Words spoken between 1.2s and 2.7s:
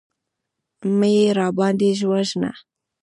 راباندې وژنه.